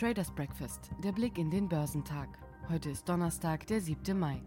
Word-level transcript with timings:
Traders 0.00 0.30
Breakfast, 0.30 0.92
der 1.04 1.12
Blick 1.12 1.36
in 1.36 1.50
den 1.50 1.68
Börsentag. 1.68 2.38
Heute 2.70 2.88
ist 2.88 3.06
Donnerstag, 3.06 3.66
der 3.66 3.82
7. 3.82 4.18
Mai. 4.18 4.40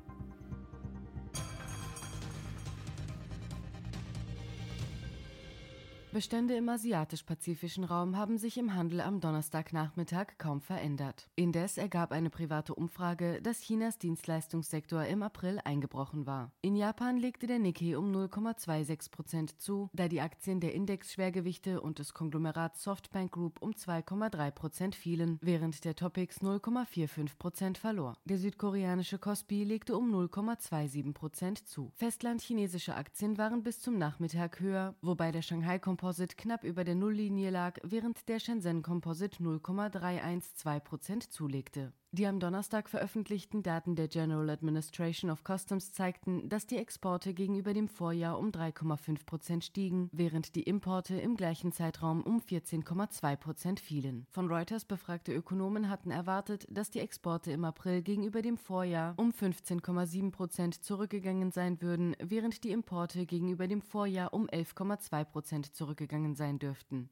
Bestände 6.14 6.54
im 6.54 6.70
asiatisch-pazifischen 6.70 7.84
Raum 7.84 8.16
haben 8.16 8.38
sich 8.38 8.60
im 8.60 8.76
Handel 8.76 9.02
am 9.02 9.20
Donnerstagnachmittag 9.20 10.38
kaum 10.38 10.62
verändert. 10.62 11.28
Indes 11.36 11.80
ergab 11.80 12.12
eine 12.12 12.30
private 12.30 12.76
Umfrage, 12.76 13.42
dass 13.42 13.62
Chinas 13.62 13.98
Dienstleistungssektor 13.98 15.06
im 15.06 15.24
April 15.24 15.60
eingebrochen 15.66 16.28
war. 16.28 16.52
In 16.62 16.76
Japan 16.76 17.18
legte 17.18 17.48
der 17.48 17.58
Nikkei 17.58 17.98
um 17.98 18.12
0,26 18.16 19.10
Prozent 19.10 19.60
zu, 19.60 19.90
da 19.92 20.08
die 20.08 20.22
Aktien 20.22 20.60
der 20.60 20.76
Indexschwergewichte 20.76 21.82
und 21.82 21.98
des 21.98 22.14
Konglomerats 22.14 22.84
Softbank 22.84 23.32
Group 23.32 23.60
um 23.60 23.72
2,3 23.72 24.52
Prozent 24.52 24.96
fielen, 24.96 25.40
während 25.42 25.84
der 25.84 25.96
Topix 25.96 26.42
0,45 26.44 27.40
Prozent 27.40 27.80
verlor. 27.80 28.20
Der 28.26 28.38
südkoreanische 28.38 29.18
Kospi 29.18 29.64
legte 29.64 29.98
um 29.98 30.14
0,27 30.14 31.12
Prozent 31.14 31.68
zu. 31.68 31.92
Festlandchinesische 31.96 32.94
Aktien 32.94 33.40
waren 33.40 33.64
bis 33.64 33.82
zum 33.82 33.98
Nachmittag 33.98 34.60
höher, 34.60 34.94
wobei 35.02 35.32
der 35.32 35.42
Shanghai 35.42 35.80
Composite 36.04 36.36
knapp 36.36 36.66
über 36.66 36.84
der 36.84 36.96
Nulllinie 36.96 37.50
lag, 37.50 37.78
während 37.82 38.28
der 38.28 38.42
Shenzhen 38.42 38.82
Composite 38.82 39.42
0,312% 39.42 41.30
zulegte. 41.30 41.94
Die 42.16 42.28
am 42.28 42.40
Donnerstag 42.40 42.90
veröffentlichten 42.90 43.64
Daten 43.64 43.96
der 43.96 44.08
General 44.08 44.48
Administration 44.52 45.32
of 45.32 45.42
Customs 45.44 45.94
zeigten, 45.94 46.48
dass 46.48 46.68
die 46.68 46.78
Exporte 46.78 47.34
gegenüber 47.34 47.74
dem 47.74 47.88
Vorjahr 47.88 48.38
um 48.38 48.52
3,5 48.52 49.26
Prozent 49.26 49.64
stiegen, 49.64 50.10
während 50.12 50.54
die 50.54 50.62
Importe 50.62 51.16
im 51.16 51.36
gleichen 51.36 51.72
Zeitraum 51.72 52.22
um 52.22 52.40
14,2 52.40 53.36
Prozent 53.36 53.80
fielen. 53.80 54.28
Von 54.30 54.48
Reuters 54.48 54.86
befragte 54.86 55.34
Ökonomen 55.34 55.90
hatten 55.90 56.12
erwartet, 56.12 56.68
dass 56.70 56.92
die 56.92 57.00
Exporte 57.00 57.52
im 57.52 57.66
April 57.66 58.04
gegenüber 58.04 58.44
dem 58.44 58.58
Vorjahr 58.58 59.16
um 59.18 59.32
15,7 59.32 60.30
Prozent 60.30 60.84
zurückgegangen 60.84 61.50
sein 61.50 61.82
würden, 61.82 62.16
während 62.20 62.64
die 62.64 62.74
Importe 62.74 63.26
gegenüber 63.26 63.68
dem 63.68 63.82
Vorjahr 63.82 64.36
um 64.36 64.46
11,2 64.46 65.26
Prozent 65.26 65.76
zurückgegangen 65.76 66.36
sein 66.36 66.60
dürften. 66.60 67.10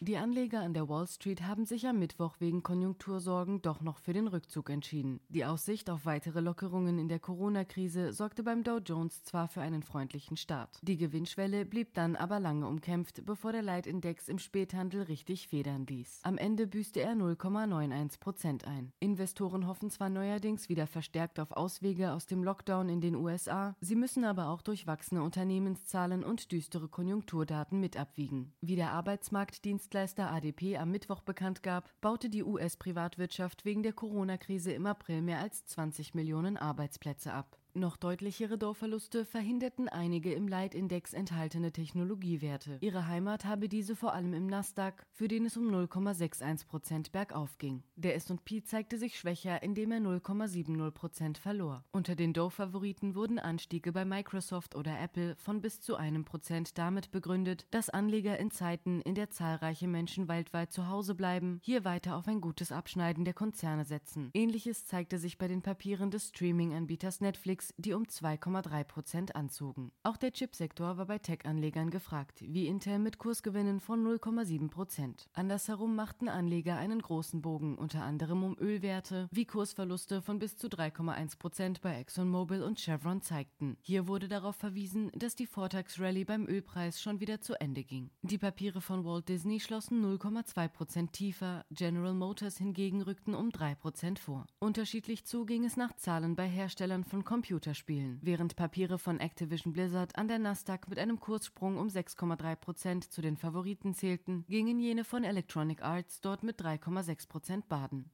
Die 0.00 0.16
Anleger 0.16 0.60
an 0.60 0.74
der 0.74 0.88
Wall 0.88 1.08
Street 1.08 1.42
haben 1.42 1.64
sich 1.64 1.88
am 1.88 1.98
Mittwoch 1.98 2.36
wegen 2.38 2.62
Konjunktursorgen 2.62 3.62
doch 3.62 3.80
noch 3.80 3.98
für 3.98 4.12
den 4.12 4.28
Rückzug 4.28 4.70
entschieden. 4.70 5.18
Die 5.28 5.44
Aussicht 5.44 5.90
auf 5.90 6.06
weitere 6.06 6.38
Lockerungen 6.38 7.00
in 7.00 7.08
der 7.08 7.18
Corona-Krise 7.18 8.12
sorgte 8.12 8.44
beim 8.44 8.62
Dow 8.62 8.78
Jones 8.78 9.24
zwar 9.24 9.48
für 9.48 9.60
einen 9.60 9.82
freundlichen 9.82 10.36
Start. 10.36 10.78
Die 10.82 10.98
Gewinnschwelle 10.98 11.64
blieb 11.64 11.94
dann 11.94 12.14
aber 12.14 12.38
lange 12.38 12.68
umkämpft, 12.68 13.24
bevor 13.26 13.50
der 13.50 13.62
Leitindex 13.62 14.28
im 14.28 14.38
Späthandel 14.38 15.02
richtig 15.02 15.48
federn 15.48 15.84
ließ. 15.86 16.20
Am 16.22 16.38
Ende 16.38 16.68
büßte 16.68 17.00
er 17.00 17.14
0,91 17.14 18.20
Prozent 18.20 18.68
ein. 18.68 18.92
Investoren 19.00 19.66
hoffen 19.66 19.90
zwar 19.90 20.10
neuerdings 20.10 20.68
wieder 20.68 20.86
verstärkt 20.86 21.40
auf 21.40 21.50
Auswege 21.50 22.12
aus 22.12 22.26
dem 22.26 22.44
Lockdown 22.44 22.88
in 22.88 23.00
den 23.00 23.16
USA, 23.16 23.74
sie 23.80 23.96
müssen 23.96 24.24
aber 24.24 24.50
auch 24.50 24.62
durchwachsene 24.62 25.24
Unternehmenszahlen 25.24 26.22
und 26.22 26.52
düstere 26.52 26.86
Konjunkturdaten 26.86 27.80
mit 27.80 27.96
abwiegen. 27.96 28.52
Wie 28.60 28.76
der 28.76 28.92
Arbeitsmarktdienst 28.92 29.87
Dienstleister 29.88 30.30
ADP 30.30 30.76
am 30.76 30.90
Mittwoch 30.90 31.22
bekannt 31.22 31.62
gab, 31.62 31.88
baute 32.02 32.28
die 32.28 32.44
US-Privatwirtschaft 32.44 33.64
wegen 33.64 33.82
der 33.82 33.94
Corona-Krise 33.94 34.70
im 34.72 34.84
April 34.84 35.22
mehr 35.22 35.38
als 35.38 35.64
20 35.64 36.12
Millionen 36.14 36.58
Arbeitsplätze 36.58 37.32
ab. 37.32 37.56
Noch 37.74 37.96
deutlichere 37.96 38.58
Dorfverluste 38.58 39.24
verhinderten 39.24 39.88
einige 39.88 40.32
im 40.32 40.48
Leitindex 40.48 41.12
enthaltene 41.12 41.70
Technologiewerte. 41.70 42.78
Ihre 42.80 43.06
Heimat 43.06 43.44
habe 43.44 43.68
diese 43.68 43.94
vor 43.94 44.14
allem 44.14 44.32
im 44.34 44.46
Nasdaq, 44.46 45.06
für 45.12 45.28
den 45.28 45.44
es 45.44 45.56
um 45.56 45.68
0,61 45.68 46.66
Prozent 46.66 47.12
bergauf 47.12 47.58
ging. 47.58 47.82
Der 47.94 48.16
S&P 48.16 48.62
zeigte 48.64 48.98
sich 48.98 49.18
schwächer, 49.18 49.62
indem 49.62 49.92
er 49.92 50.00
0,70 50.00 50.90
Prozent 50.90 51.38
verlor. 51.38 51.84
Unter 51.92 52.16
den 52.16 52.32
Dorffavoriten 52.32 53.14
wurden 53.14 53.38
Anstiege 53.38 53.92
bei 53.92 54.04
Microsoft 54.04 54.74
oder 54.74 54.98
Apple 54.98 55.36
von 55.36 55.60
bis 55.60 55.80
zu 55.80 55.96
einem 55.96 56.24
Prozent 56.24 56.78
damit 56.78 57.10
begründet, 57.10 57.66
dass 57.70 57.90
Anleger 57.90 58.38
in 58.38 58.50
Zeiten, 58.50 59.02
in 59.02 59.14
der 59.14 59.30
zahlreiche 59.30 59.88
Menschen 59.88 60.26
weltweit 60.26 60.72
zu 60.72 60.88
Hause 60.88 61.14
bleiben, 61.14 61.60
hier 61.62 61.84
weiter 61.84 62.16
auf 62.16 62.26
ein 62.28 62.40
gutes 62.40 62.72
Abschneiden 62.72 63.24
der 63.24 63.34
Konzerne 63.34 63.84
setzen. 63.84 64.30
Ähnliches 64.34 64.86
zeigte 64.86 65.18
sich 65.18 65.38
bei 65.38 65.48
den 65.48 65.62
Papieren 65.62 66.10
des 66.10 66.28
Streaming-Anbieters 66.28 67.20
Netflix 67.20 67.57
die 67.76 67.94
um 67.94 68.04
2,3 68.04 68.84
Prozent 68.84 69.36
anzogen. 69.36 69.90
Auch 70.02 70.16
der 70.16 70.32
Chipsektor 70.32 70.96
war 70.96 71.06
bei 71.06 71.18
Tech-Anlegern 71.18 71.90
gefragt, 71.90 72.42
wie 72.46 72.66
Intel 72.66 72.98
mit 72.98 73.18
Kursgewinnen 73.18 73.80
von 73.80 74.04
0,7 74.06 74.68
Prozent. 74.70 75.28
Andersherum 75.32 75.96
machten 75.96 76.28
Anleger 76.28 76.76
einen 76.76 77.00
großen 77.00 77.42
Bogen, 77.42 77.76
unter 77.76 78.02
anderem 78.02 78.44
um 78.44 78.56
Ölwerte, 78.58 79.28
wie 79.32 79.46
Kursverluste 79.46 80.22
von 80.22 80.38
bis 80.38 80.56
zu 80.56 80.68
3,1 80.68 81.38
Prozent 81.38 81.80
bei 81.80 81.98
ExxonMobil 81.98 82.62
und 82.62 82.78
Chevron 82.78 83.22
zeigten. 83.22 83.76
Hier 83.80 84.06
wurde 84.06 84.28
darauf 84.28 84.56
verwiesen, 84.56 85.10
dass 85.14 85.34
die 85.34 85.46
Vortagsrallye 85.46 86.24
beim 86.24 86.46
Ölpreis 86.46 87.00
schon 87.00 87.20
wieder 87.20 87.40
zu 87.40 87.60
Ende 87.60 87.82
ging. 87.84 88.10
Die 88.22 88.38
Papiere 88.38 88.80
von 88.80 89.04
Walt 89.04 89.28
Disney 89.28 89.58
schlossen 89.60 90.04
0,2 90.04 90.68
Prozent 90.68 91.12
tiefer, 91.12 91.64
General 91.70 92.14
Motors 92.14 92.58
hingegen 92.58 93.02
rückten 93.02 93.34
um 93.34 93.50
3 93.50 93.74
Prozent 93.74 94.18
vor. 94.18 94.46
Unterschiedlich 94.60 95.24
zu 95.24 95.44
ging 95.44 95.64
es 95.64 95.76
nach 95.76 95.96
Zahlen 95.96 96.36
bei 96.36 96.46
Herstellern 96.46 97.04
von 97.04 97.24
Computern 97.24 97.47
Computerspielen, 97.48 98.18
während 98.20 98.56
Papiere 98.56 98.98
von 98.98 99.20
Activision 99.20 99.72
Blizzard 99.72 100.18
an 100.18 100.28
der 100.28 100.38
Nasdaq 100.38 100.86
mit 100.86 100.98
einem 100.98 101.18
Kurssprung 101.18 101.78
um 101.78 101.88
6,3 101.88 102.56
Prozent 102.56 103.10
zu 103.10 103.22
den 103.22 103.38
Favoriten 103.38 103.94
zählten, 103.94 104.44
gingen 104.50 104.78
jene 104.78 105.02
von 105.02 105.24
Electronic 105.24 105.82
Arts 105.82 106.20
dort 106.20 106.42
mit 106.42 106.60
3,6 106.60 107.26
Prozent 107.26 107.68
baden. 107.70 108.10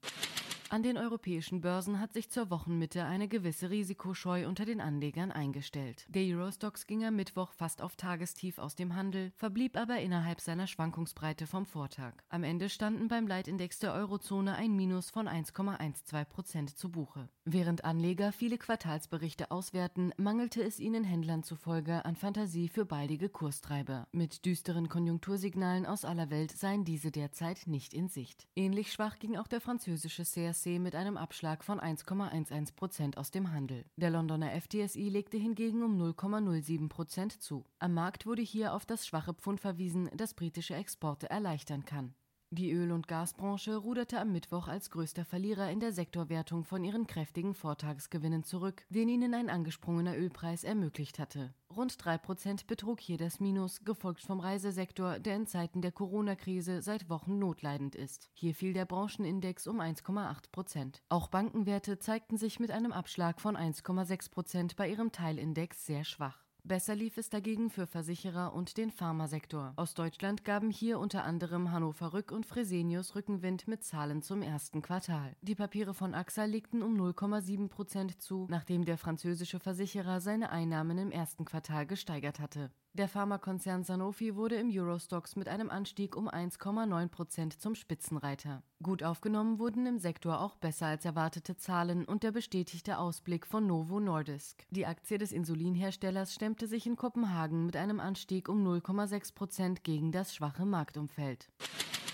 An 0.71 0.83
den 0.83 0.97
europäischen 0.97 1.61
Börsen 1.61 2.01
hat 2.01 2.13
sich 2.13 2.31
zur 2.31 2.51
Wochenmitte 2.51 3.05
eine 3.05 3.29
gewisse 3.29 3.71
Risikoscheu 3.71 4.49
unter 4.49 4.65
den 4.65 4.81
Anlegern 4.81 5.31
eingestellt. 5.31 6.07
Der 6.09 6.23
Eurostox 6.23 6.87
ging 6.87 7.05
am 7.05 7.17
Mittwoch 7.17 7.53
fast 7.53 7.83
auf 7.83 7.97
Tagestief 7.97 8.59
aus 8.59 8.75
dem 8.75 8.97
Handel, 8.97 9.31
verblieb 9.37 9.77
aber 9.77 9.99
innerhalb 10.01 10.41
seiner 10.41 10.67
Schwankungsbreite 10.67 11.47
vom 11.47 11.67
Vortag. 11.67 12.15
Am 12.29 12.45
Ende 12.45 12.69
standen 12.71 13.09
beim 13.09 13.27
Leitindex 13.27 13.79
der 13.79 13.93
Eurozone 13.93 14.55
ein 14.57 14.75
Minus 14.75 15.11
von 15.11 15.29
1,12 15.29 16.25
Prozent 16.25 16.79
zu 16.79 16.91
Buche. 16.91 17.29
Während 17.45 17.85
Anleger 17.85 18.33
viele 18.33 18.57
Quartalsberichte 18.57 19.51
auswerten, 19.51 20.13
mangelte 20.17 20.63
es 20.63 20.81
ihnen 20.81 21.05
Händlern 21.05 21.43
zufolge 21.43 22.05
an 22.05 22.17
Fantasie 22.17 22.69
für 22.69 22.87
baldige 22.87 23.29
Kurstreiber. 23.29 24.09
Mit 24.13 24.47
düsteren 24.47 24.89
Konjunktursignalen 24.89 25.85
aus 25.85 26.05
aller 26.05 26.31
Welt 26.31 26.53
seien 26.53 26.85
diese 26.85 27.11
derzeit 27.11 27.67
nicht 27.67 27.93
in 27.93 28.09
Sicht. 28.09 28.49
Ähnlich 28.57 28.93
schwach 28.93 29.19
ging 29.19 29.37
auch 29.37 29.47
der 29.47 29.61
französische 29.61 30.25
CAC 30.55 30.81
mit 30.81 30.95
einem 30.95 31.17
Abschlag 31.17 31.65
von 31.65 31.81
1,11 31.81 32.75
Prozent 32.75 33.19
aus 33.19 33.31
dem 33.31 33.53
Handel. 33.53 33.85
Der 33.97 34.11
Londoner 34.11 34.53
FTSI 34.61 35.09
legte 35.09 35.37
hingegen 35.37 35.83
um 35.83 36.01
0,07 36.01 36.89
Prozent 36.89 37.43
zu. 37.43 37.65
Am 37.79 37.95
Markt 37.95 38.25
wurde 38.27 38.43
hier 38.43 38.73
auf 38.73 38.87
das 38.87 39.07
schwache 39.07 39.35
Pfund 39.35 39.61
verwiesen, 39.61 40.09
das 40.15 40.35
britische 40.35 40.75
Exporte 40.75 41.29
erleichtern 41.29 41.85
kann. 41.85 42.15
Die 42.51 42.71
Öl- 42.71 42.93
und 42.93 43.09
Gasbranche 43.09 43.75
ruderte 43.75 44.21
am 44.21 44.31
Mittwoch 44.31 44.69
als 44.69 44.91
größter 44.91 45.25
Verlierer 45.25 45.71
in 45.71 45.81
der 45.81 45.93
Sektorwertung 45.93 46.63
von 46.63 46.85
ihren 46.85 47.09
kräftigen 47.09 47.53
Vortagsgewinnen 47.53 48.45
zurück, 48.45 48.85
den 48.91 49.09
ihnen 49.09 49.35
ein 49.35 49.51
angesprungener 49.51 50.17
Ölpreis 50.17 50.63
ermöglicht 50.63 51.19
hatte. 51.19 51.53
Rund 51.77 52.05
drei 52.05 52.19
Prozent 52.19 52.67
betrug 52.67 53.01
hier 53.01 53.19
das 53.19 53.41
Minus, 53.41 53.85
gefolgt 53.85 54.23
vom 54.23 54.39
Reisesektor, 54.39 55.19
der 55.19 55.37
in 55.37 55.47
Zeiten 55.47 55.83
der 55.83 55.91
Corona-Krise 55.91 56.83
seit 56.83 57.09
Wochen 57.09 57.39
notleidend 57.39 57.97
ist. 57.97 58.31
Hier 58.33 58.55
fiel 58.55 58.73
der 58.73 58.85
Branchenindex 58.85 59.67
um 59.67 59.81
1,8 59.81 60.51
Prozent. 60.53 61.03
Auch 61.09 61.29
Bankenwerte 61.29 61.99
zeigten 61.99 62.37
sich 62.37 62.61
mit 62.61 62.71
einem 62.71 62.93
Abschlag 62.93 63.41
von 63.41 63.57
1,6 63.57 64.31
Prozent 64.31 64.77
bei 64.77 64.89
ihrem 64.89 65.11
Teilindex 65.11 65.85
sehr 65.85 66.05
schwach. 66.05 66.44
Besser 66.67 66.97
lief 66.97 67.19
es 67.19 67.29
dagegen 67.29 67.69
für 67.69 67.87
Versicherer 67.87 68.55
und 68.55 68.79
den 68.79 68.91
Pharmasektor. 68.91 69.75
Aus 69.77 69.93
Deutschland 69.93 70.47
gaben 70.47 70.71
hier 70.71 70.99
unter 70.99 71.25
anderem 71.25 71.71
Hannover 71.73 72.15
Rück 72.15 72.33
und 72.33 72.47
Fresenius 72.47 73.15
Rückenwind 73.15 73.69
mit 73.69 73.85
Zahlen 73.85 74.23
zum 74.23 74.41
ersten 74.41 74.81
Quartal. 74.81 75.37
Die 75.43 75.55
Papiere 75.55 75.93
von 75.93 76.15
AXA 76.15 76.47
legten 76.47 76.83
um 76.83 76.99
0,7 76.99 77.69
Prozent 77.69 78.23
zu, 78.23 78.47
nachdem 78.49 78.87
der 78.87 78.97
französische 78.97 79.61
Versicherer 79.61 80.23
seine 80.23 80.49
Einnahmen 80.49 80.97
im 80.97 81.11
ersten 81.11 81.45
Quartal 81.45 81.85
gesteigert 81.85 82.41
hatte. 82.41 82.71
Der 82.97 83.09
Pharmakonzern 83.09 83.83
Sanofi 83.83 84.37
wurde 84.37 84.55
im 84.55 84.71
Eurostox 84.73 85.35
mit 85.35 85.49
einem 85.49 85.69
Anstieg 85.69 86.15
um 86.15 86.29
1,9 86.29 87.09
Prozent 87.09 87.61
zum 87.61 87.75
Spitzenreiter. 87.75 88.63
Gut 88.85 89.03
aufgenommen 89.03 89.59
wurden 89.59 89.85
im 89.87 89.99
Sektor 89.99 90.41
auch 90.41 90.55
besser 90.55 90.87
als 90.87 91.05
erwartete 91.05 91.57
Zahlen 91.57 92.05
und 92.05 92.23
der 92.23 92.31
bestätigte 92.31 92.99
Ausblick 92.99 93.49
von 93.49 93.67
Novo 93.67 93.99
Nordisk. 93.99 94.65
Die 94.71 94.87
Aktie 94.87 95.19
des 95.19 95.33
Insulinherstellers 95.33 96.33
stemmte 96.33 96.54
sich 96.61 96.87
in 96.87 96.97
Kopenhagen 96.97 97.67
mit 97.67 97.77
einem 97.77 98.01
Anstieg 98.01 98.49
um 98.49 98.67
0,6 98.67 99.35
Prozent 99.35 99.85
gegen 99.85 100.13
das 100.13 100.35
schwache 100.35 100.65
Marktumfeld. 100.65 101.51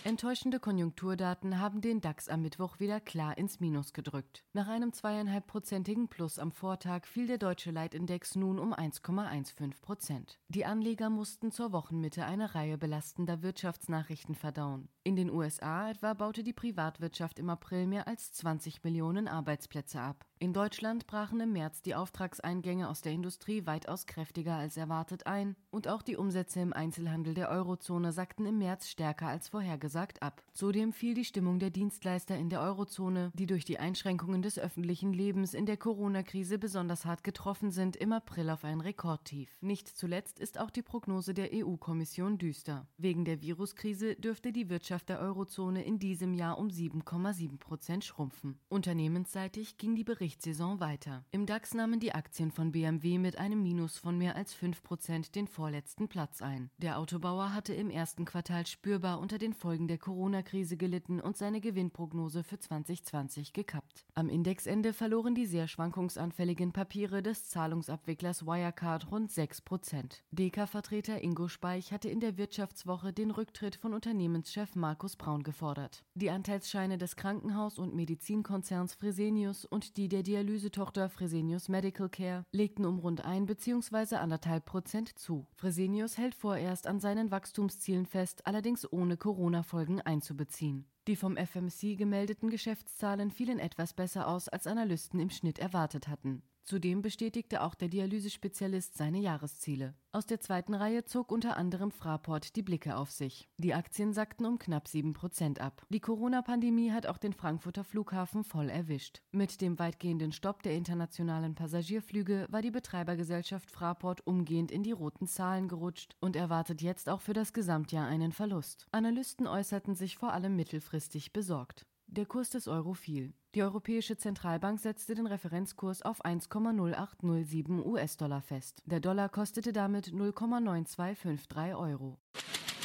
Enttäuschende 0.03 0.61
Konjunkturdaten 0.61 1.61
haben 1.61 1.83
den 1.83 2.01
DAX 2.01 2.31
am 2.31 2.41
Mittwoch 2.41 2.81
wieder 2.81 3.01
klar 3.01 3.37
ins 3.37 3.61
Minus 3.61 3.93
gedrückt. 3.93 4.45
Nach 4.55 4.67
einem 4.67 4.95
zweieinhalbprozentigen 4.95 6.09
Plus 6.09 6.39
am 6.39 6.53
Vortag 6.53 7.05
fiel 7.05 7.27
der 7.27 7.37
deutsche 7.37 7.71
Leitindex 7.71 8.35
nun 8.35 8.59
um 8.59 8.73
1,15 8.73 9.79
Prozent. 9.83 10.39
Die 10.49 10.65
Anleger 10.65 11.11
mussten 11.11 11.53
zur 11.53 11.73
Wochenmitte 11.73 12.25
eine 12.25 12.55
Reihe 12.55 12.79
belastender 12.79 13.43
Wirtschaftsnachrichten 13.43 14.35
verdauen. 14.35 14.89
In 15.05 15.17
den 15.17 15.31
USA 15.31 15.91
etwa 15.91 16.15
baute 16.15 16.43
die 16.43 16.55
Privatwirtschaft 16.55 17.39
im 17.39 17.51
April 17.51 17.87
mehr 17.87 18.09
als 18.09 18.33
20 18.33 18.83
Millionen 18.83 19.29
Arbeitsplätze 19.29 20.01
ab. 20.01 20.25
In 20.43 20.55
Deutschland 20.55 21.07
brachen 21.07 21.39
im 21.41 21.53
März 21.53 21.83
die 21.83 21.95
Auftragseingänge 21.95 22.89
aus 22.89 23.03
der 23.03 23.13
Industrie 23.13 23.67
weitaus 23.67 24.07
kräftiger 24.07 24.55
als 24.55 24.79
erwartet 24.79 25.27
ein 25.27 25.55
und 25.71 25.87
auch 25.87 26.01
die 26.01 26.17
Umsätze 26.17 26.61
im 26.61 26.73
Einzelhandel 26.73 27.35
der 27.35 27.51
Eurozone 27.51 28.11
sackten 28.11 28.47
im 28.47 28.57
März 28.57 28.89
stärker 28.89 29.27
als 29.27 29.51
vorhergesagt 29.51 30.23
ab. 30.23 30.43
Zudem 30.55 30.95
fiel 30.95 31.13
die 31.13 31.27
Stimmung 31.27 31.59
der 31.59 31.69
Dienstleister 31.69 32.39
in 32.39 32.49
der 32.49 32.63
Eurozone, 32.63 33.33
die 33.35 33.45
durch 33.45 33.67
die 33.67 33.79
Einschränkungen 33.79 34.41
des 34.41 34.59
öffentlichen 34.59 35.13
Lebens 35.13 35.53
in 35.53 35.67
der 35.67 35.77
Corona-Krise 35.77 36.59
besonders 36.59 37.05
hart 37.05 37.23
getroffen 37.23 37.71
sind, 37.71 37.95
im 37.97 38.15
April 38.15 38.49
auf 38.49 38.65
ein 38.65 38.81
Rekordtief. 38.81 39.51
Nicht 39.61 39.89
zuletzt 39.89 40.41
ist 40.41 40.59
auch 40.59 40.71
die 40.71 40.81
Prognose 40.81 41.35
der 41.35 41.51
EU-Kommission 41.53 42.39
düster. 42.39 42.89
Wegen 42.97 43.27
der 43.27 43.43
Viruskrise 43.43 44.15
dürfte 44.15 44.53
die 44.53 44.71
Wirtschaft 44.71 45.11
der 45.11 45.21
Eurozone 45.21 45.85
in 45.85 45.99
diesem 45.99 46.33
Jahr 46.33 46.57
um 46.57 46.69
7,7 46.69 47.59
Prozent 47.59 48.07
schrumpfen. 48.07 48.59
Unternehmensseitig 48.71 49.77
ging 49.77 49.95
die 49.95 50.03
Berichterstattung 50.03 50.30
Berichtssaison 50.31 50.79
weiter. 50.79 51.25
Im 51.33 51.45
DAX 51.45 51.75
nahmen 51.75 51.99
die 51.99 52.15
Aktien 52.15 52.53
von 52.53 52.71
BMW 52.71 53.19
mit 53.19 53.37
einem 53.37 53.65
Minus 53.65 53.99
von 53.99 54.17
mehr 54.17 54.37
als 54.37 54.55
5% 54.55 55.33
den 55.33 55.49
vorletzten 55.49 56.07
Platz 56.07 56.41
ein. 56.41 56.71
Der 56.79 57.01
Autobauer 57.01 57.53
hatte 57.53 57.75
im 57.75 57.91
ersten 57.91 58.25
Quartal 58.25 58.65
spürbar 58.65 59.19
unter 59.19 59.39
den 59.39 59.55
Folgen 59.55 59.89
der 59.89 59.99
Corona-Krise 59.99 60.77
gelitten 60.77 61.21
und 61.21 61.37
seine 61.37 61.61
Gewinnprognose 61.61 62.45
für 62.45 62.61
2020 62.61 63.53
gekappt. 63.53 64.05
Am 64.15 64.29
Indexende 64.29 64.93
verloren 64.93 65.35
die 65.35 65.47
sehr 65.47 65.67
schwankungsanfälligen 65.67 66.71
Papiere 66.71 67.25
des 67.25 67.49
Zahlungsabwicklers 67.49 68.47
Wirecard 68.47 69.11
rund 69.11 69.33
6%. 69.33 70.21
Deka-Vertreter 70.31 71.25
Ingo 71.25 71.49
Speich 71.49 71.93
hatte 71.93 72.09
in 72.09 72.21
der 72.21 72.37
Wirtschaftswoche 72.37 73.13
den 73.13 73.33
Rücktritt 73.33 73.75
von 73.75 73.95
Unternehmenschef 73.95 74.77
Markus 74.77 75.17
Braun 75.17 75.43
gefordert. 75.43 76.05
Die 76.15 76.31
Anteilsscheine 76.31 76.99
des 76.99 77.17
Krankenhaus- 77.17 77.81
und 77.81 77.97
Medizinkonzerns 77.97 78.95
Fresenius 78.95 79.65
und 79.65 79.97
die 79.97 80.09
der 80.09 80.20
der 80.21 80.43
Dialysetochter 80.43 81.09
Fresenius 81.09 81.71
Medical 81.71 82.11
Care 82.11 82.45
legten 82.53 82.85
um 82.85 82.99
rund 82.99 83.25
ein 83.25 83.47
bzw. 83.47 84.17
anderthalb 84.17 84.67
Prozent 84.67 85.19
zu. 85.19 85.47
Fresenius 85.55 86.19
hält 86.19 86.35
vorerst 86.35 86.87
an 86.87 87.01
seinen 87.01 87.31
Wachstumszielen 87.31 88.05
fest, 88.05 88.47
allerdings 88.47 88.93
ohne 88.93 89.17
Corona-Folgen 89.17 90.03
einzubeziehen. 90.03 90.85
Die 91.07 91.17
vom 91.17 91.39
FMC 91.39 91.97
gemeldeten 91.97 92.51
Geschäftszahlen 92.51 93.31
fielen 93.31 93.59
etwas 93.59 93.95
besser 93.95 94.29
aus, 94.29 94.51
als 94.51 94.67
Analysten 94.67 95.21
im 95.21 95.31
Schnitt 95.31 95.59
erwartet 95.59 96.07
hatten. 96.09 96.43
Zudem 96.71 97.03
bestätigte 97.03 97.63
auch 97.65 97.75
der 97.75 97.89
Dialysespezialist 97.89 98.97
seine 98.97 99.19
Jahresziele. 99.19 99.97
Aus 100.13 100.27
der 100.27 100.39
zweiten 100.39 100.73
Reihe 100.73 101.05
zog 101.05 101.33
unter 101.33 101.57
anderem 101.57 101.91
Fraport 101.91 102.55
die 102.55 102.63
Blicke 102.63 102.97
auf 102.97 103.11
sich. 103.11 103.49
Die 103.59 103.75
Aktien 103.75 104.13
sackten 104.13 104.47
um 104.47 104.57
knapp 104.57 104.87
7 104.87 105.13
Prozent 105.13 105.61
ab. 105.61 105.85
Die 105.89 105.99
Corona-Pandemie 105.99 106.93
hat 106.93 107.09
auch 107.09 107.19
den 107.19 107.33
Frankfurter 107.33 107.83
Flughafen 107.83 108.45
voll 108.45 108.69
erwischt. 108.69 109.21
Mit 109.33 109.61
dem 109.61 109.81
weitgehenden 109.81 110.31
Stopp 110.31 110.63
der 110.63 110.75
internationalen 110.75 111.57
Passagierflüge 111.57 112.47
war 112.51 112.63
die 112.63 112.71
Betreibergesellschaft 112.71 113.69
Fraport 113.69 114.25
umgehend 114.25 114.71
in 114.71 114.85
die 114.85 114.93
roten 114.93 115.27
Zahlen 115.27 115.67
gerutscht 115.67 116.15
und 116.21 116.37
erwartet 116.37 116.83
jetzt 116.83 117.09
auch 117.09 117.21
für 117.21 117.33
das 117.33 117.53
Gesamtjahr 117.53 118.07
einen 118.07 118.31
Verlust. 118.31 118.87
Analysten 118.93 119.49
äußerten 119.49 119.97
sich 119.97 120.19
vor 120.19 120.33
allem 120.33 120.55
mittelfristig 120.55 121.33
besorgt. 121.33 121.85
Der 122.13 122.27
Kurs 122.27 122.51
des 122.51 122.67
Euro 122.67 122.95
fiel. 122.95 123.35
Die 123.55 123.63
Europäische 123.63 124.17
Zentralbank 124.17 124.81
setzte 124.81 125.15
den 125.15 125.29
Referenzkurs 125.29 126.03
auf 126.03 126.25
1,0807 126.25 127.85
US-Dollar 127.85 128.43
fest. 128.43 128.83
Der 128.85 128.99
Dollar 128.99 129.29
kostete 129.29 129.73
damit 129.73 130.09
0,9253 130.09 131.79
Euro. 131.79 132.19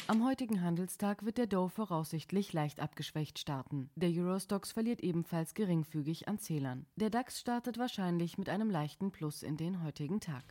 Am 0.06 0.24
heutigen 0.24 0.62
Handelstag 0.62 1.24
wird 1.24 1.38
der 1.38 1.48
Dow 1.48 1.68
voraussichtlich 1.68 2.52
leicht 2.52 2.78
abgeschwächt 2.78 3.40
starten. 3.40 3.90
Der 3.96 4.10
Eurostox 4.10 4.70
verliert 4.70 5.00
ebenfalls 5.00 5.54
geringfügig 5.54 6.28
an 6.28 6.38
Zählern. 6.38 6.86
Der 6.94 7.10
DAX 7.10 7.40
startet 7.40 7.78
wahrscheinlich 7.78 8.38
mit 8.38 8.48
einem 8.48 8.70
leichten 8.70 9.10
Plus 9.10 9.42
in 9.42 9.56
den 9.56 9.82
heutigen 9.82 10.20
Tag. 10.20 10.44